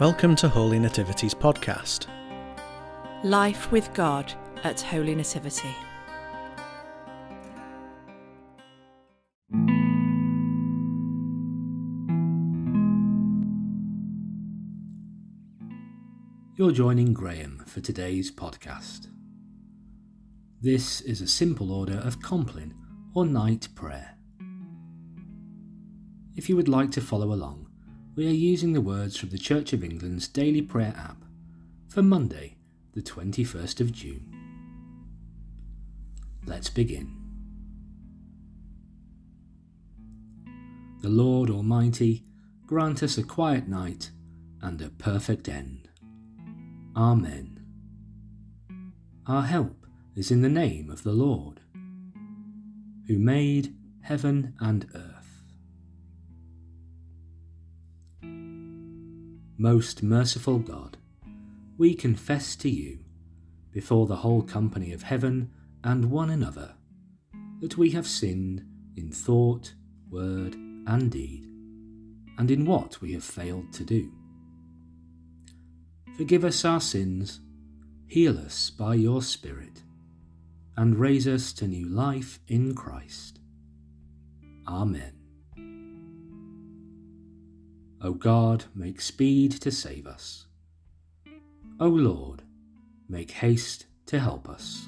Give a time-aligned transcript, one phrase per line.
[0.00, 2.08] Welcome to Holy Nativity's podcast.
[3.22, 4.34] Life with God
[4.64, 5.68] at Holy Nativity.
[16.56, 19.06] You're joining Graham for today's podcast.
[20.60, 22.74] This is a simple order of Compline
[23.14, 24.16] or night prayer.
[26.34, 27.63] If you would like to follow along,
[28.16, 31.16] we are using the words from the Church of England's daily prayer app
[31.88, 32.56] for Monday,
[32.92, 34.30] the 21st of June.
[36.46, 37.16] Let's begin.
[41.02, 42.22] The Lord Almighty
[42.66, 44.10] grant us a quiet night
[44.62, 45.88] and a perfect end.
[46.96, 47.60] Amen.
[49.26, 51.60] Our help is in the name of the Lord,
[53.08, 55.13] who made heaven and earth.
[59.56, 60.96] Most merciful God,
[61.78, 62.98] we confess to you,
[63.70, 65.50] before the whole company of heaven
[65.84, 66.74] and one another,
[67.60, 68.64] that we have sinned
[68.96, 69.74] in thought,
[70.10, 71.46] word, and deed,
[72.36, 74.12] and in what we have failed to do.
[76.16, 77.40] Forgive us our sins,
[78.08, 79.82] heal us by your Spirit,
[80.76, 83.38] and raise us to new life in Christ.
[84.66, 85.13] Amen.
[88.04, 90.46] O God, make speed to save us.
[91.80, 92.42] O Lord,
[93.08, 94.86] make haste to help us.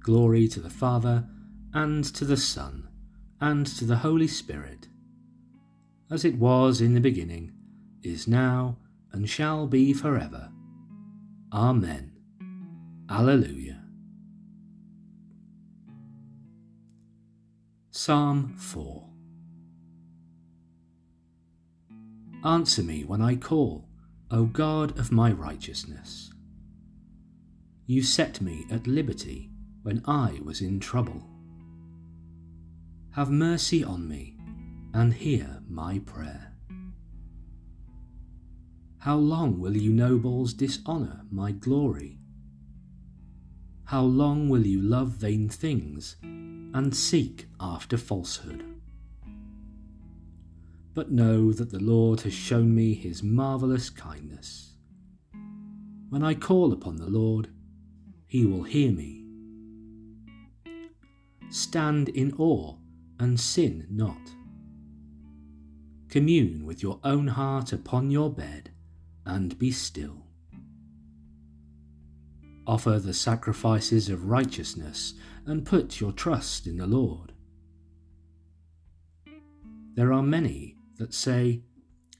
[0.00, 1.24] Glory to the Father,
[1.72, 2.88] and to the Son,
[3.40, 4.88] and to the Holy Spirit,
[6.10, 7.52] as it was in the beginning,
[8.02, 8.76] is now,
[9.12, 10.50] and shall be forever.
[11.52, 12.10] Amen.
[13.08, 13.84] Alleluia.
[17.92, 19.08] Psalm 4
[22.44, 23.88] Answer me when I call,
[24.30, 26.30] O God of my righteousness.
[27.86, 29.50] You set me at liberty
[29.82, 31.26] when I was in trouble.
[33.12, 34.36] Have mercy on me
[34.94, 36.52] and hear my prayer.
[38.98, 42.18] How long will you nobles dishonour my glory?
[43.84, 48.77] How long will you love vain things and seek after falsehood?
[50.98, 54.72] But know that the Lord has shown me his marvellous kindness.
[56.08, 57.50] When I call upon the Lord,
[58.26, 59.24] he will hear me.
[61.50, 62.74] Stand in awe
[63.20, 64.18] and sin not.
[66.08, 68.72] Commune with your own heart upon your bed
[69.24, 70.26] and be still.
[72.66, 75.14] Offer the sacrifices of righteousness
[75.46, 77.34] and put your trust in the Lord.
[79.94, 81.62] There are many that say,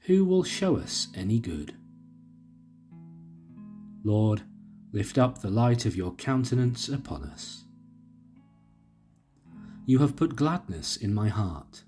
[0.00, 1.74] Who will show us any good?
[4.04, 4.42] Lord,
[4.92, 7.64] lift up the light of your countenance upon us.
[9.86, 11.84] You have put gladness in my heart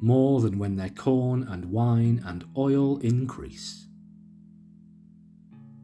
[0.00, 3.88] more than when their corn and wine and oil increase.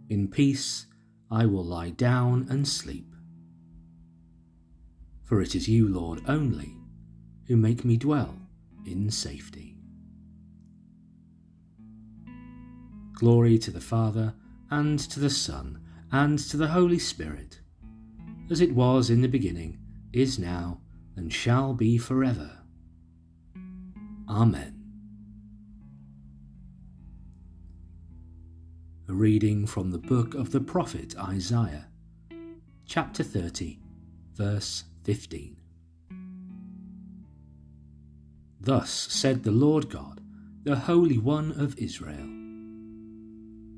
[0.09, 0.87] In peace
[1.31, 3.15] I will lie down and sleep.
[5.25, 6.77] For it is you, Lord, only,
[7.47, 8.42] who make me dwell
[8.87, 9.77] in safety.
[13.15, 14.35] Glory to the Father,
[14.71, 17.61] and to the Son, and to the Holy Spirit,
[18.51, 19.79] as it was in the beginning,
[20.13, 20.81] is now,
[21.17, 22.59] and shall be forever.
[24.29, 24.79] Amen.
[29.09, 31.89] A reading from the book of the prophet Isaiah,
[32.87, 33.79] chapter 30,
[34.35, 35.62] verse 15.
[38.65, 40.21] Thus said the Lord God,
[40.63, 42.23] the Holy One of Israel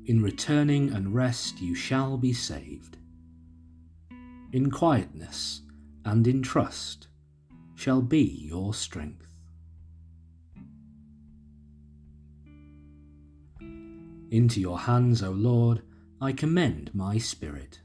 [0.05, 2.97] In returning and rest you shall be saved.
[4.51, 5.63] In quietness
[6.05, 7.07] and in trust
[7.73, 9.27] shall be your strength.
[14.29, 15.81] Into your hands, O Lord,
[16.21, 17.79] I commend my spirit.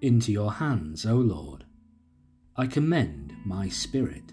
[0.00, 1.66] Into your hands, O Lord,
[2.56, 4.32] I commend my spirit.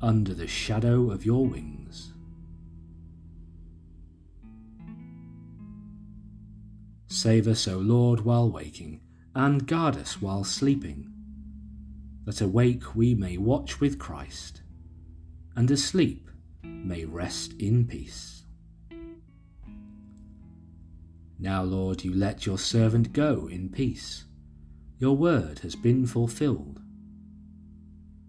[0.00, 2.12] under the shadow of your wings.
[7.08, 9.00] Save us, O Lord, while waking,
[9.34, 11.12] and guard us while sleeping,
[12.24, 14.62] that awake we may watch with Christ,
[15.54, 16.30] and asleep
[16.62, 18.42] may rest in peace.
[21.38, 24.24] Now, Lord, you let your servant go in peace.
[24.98, 26.80] Your word has been fulfilled.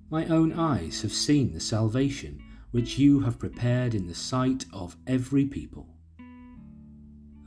[0.09, 4.95] My own eyes have seen the salvation which you have prepared in the sight of
[5.06, 5.88] every people,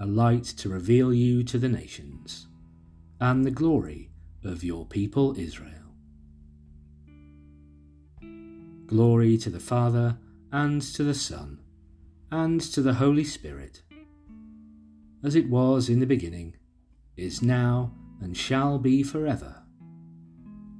[0.01, 2.47] a light to reveal you to the nations,
[3.21, 4.11] and the glory
[4.45, 5.95] of your people Israel.
[8.87, 10.19] Glory to the Father,
[10.53, 11.61] and to the Son,
[12.31, 13.83] and to the Holy Spirit
[15.23, 16.57] as it was in the beginning,
[17.17, 19.63] is now, and shall be forever.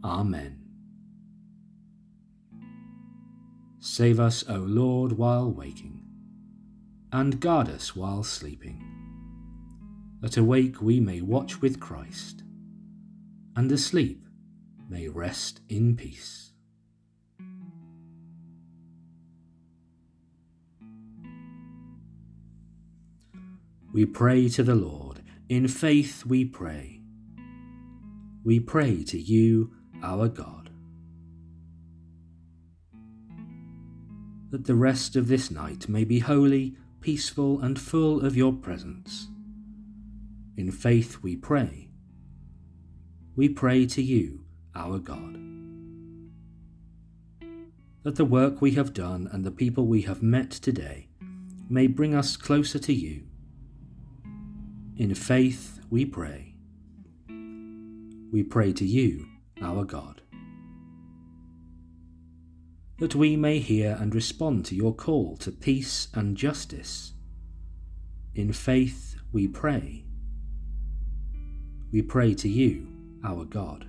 [0.03, 0.60] Amen.
[3.83, 6.03] Save us, O Lord, while waking,
[7.13, 8.85] and guard us while sleeping,
[10.21, 12.43] that awake we may watch with Christ,
[13.57, 14.27] and asleep
[14.91, 16.53] may rest in peace.
[23.95, 27.01] We pray to the Lord, in faith we pray.
[28.45, 29.73] We pray to you,
[30.03, 30.60] our God.
[34.51, 39.29] That the rest of this night may be holy, peaceful, and full of your presence.
[40.57, 41.89] In faith we pray.
[43.37, 44.45] We pray to you,
[44.75, 45.39] our God.
[48.03, 51.09] That the work we have done and the people we have met today
[51.69, 53.23] may bring us closer to you
[55.01, 56.55] in faith we pray.
[58.31, 59.27] We pray to you,
[59.63, 60.21] our God.
[63.01, 67.15] That we may hear and respond to your call to peace and justice.
[68.35, 70.05] In faith we pray.
[71.93, 72.87] We pray to you,
[73.25, 73.87] our God.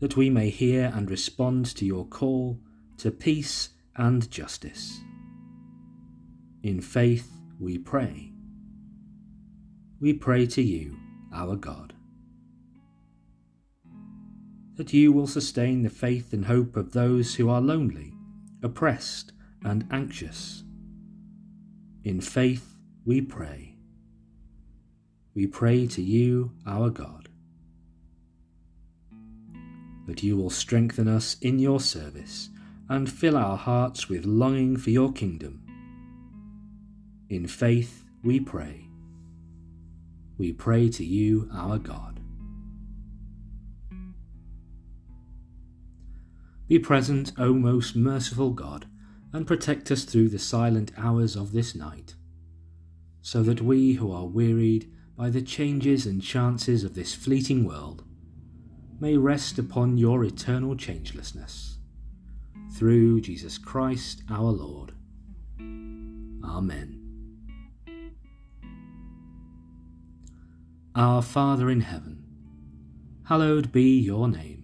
[0.00, 2.58] That we may hear and respond to your call
[2.98, 5.00] to peace and justice.
[6.62, 7.30] In faith
[7.60, 8.32] we pray.
[10.00, 10.96] We pray to you,
[11.34, 11.92] our God,
[14.76, 18.14] that you will sustain the faith and hope of those who are lonely,
[18.62, 19.32] oppressed,
[19.62, 20.64] and anxious.
[22.02, 23.76] In faith we pray.
[25.34, 27.28] We pray to you, our God,
[30.06, 32.50] that you will strengthen us in your service
[32.88, 35.64] and fill our hearts with longing for your kingdom
[37.34, 38.88] in faith we pray.
[40.38, 42.20] We pray to you, our God.
[46.66, 48.86] Be present, O most merciful God,
[49.32, 52.14] and protect us through the silent hours of this night,
[53.20, 58.04] so that we who are wearied by the changes and chances of this fleeting world
[59.00, 61.76] may rest upon your eternal changelessness.
[62.76, 64.92] Through Jesus Christ our Lord.
[65.60, 67.00] Amen.
[70.94, 72.24] Our Father in heaven,
[73.24, 74.63] hallowed be your name.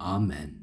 [0.00, 0.62] Amen.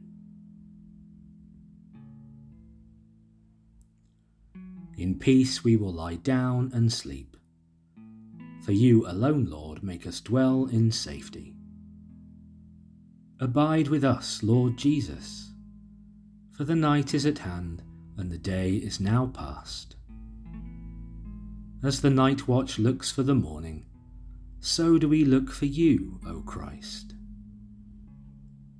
[4.98, 7.36] In peace we will lie down and sleep.
[8.64, 11.54] For you alone, Lord, make us dwell in safety.
[13.40, 15.52] Abide with us, Lord Jesus,
[16.52, 17.84] for the night is at hand
[18.18, 19.96] and the day is now past.
[21.84, 23.86] As the night watch looks for the morning,
[24.62, 27.16] so do we look for you, O Christ.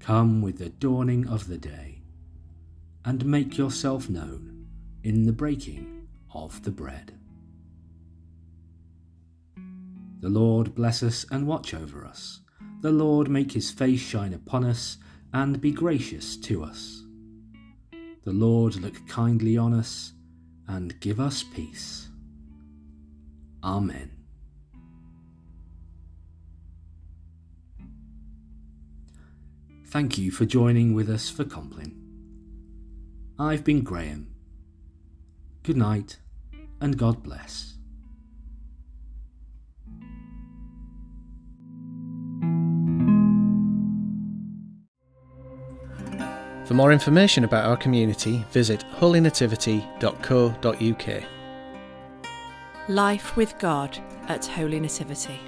[0.04, 2.02] Come with the dawning of the day,
[3.06, 4.68] and make yourself known
[5.02, 7.14] in the breaking of the bread.
[10.20, 12.42] The Lord bless us and watch over us.
[12.82, 14.98] The Lord make his face shine upon us
[15.32, 17.06] and be gracious to us.
[18.26, 20.12] The Lord look kindly on us
[20.68, 22.10] and give us peace.
[23.64, 24.23] Amen.
[29.94, 31.96] Thank you for joining with us for Compline.
[33.38, 34.34] I've been Graham.
[35.62, 36.18] Good night,
[36.82, 37.76] and God bless.
[46.66, 51.24] For more information about our community, visit holynativity.co.uk.
[52.90, 55.40] Life with God at Holy Nativity.